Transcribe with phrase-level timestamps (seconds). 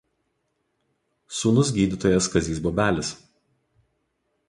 [1.41, 3.17] Sūnus gydytojas Kazys Bobelis.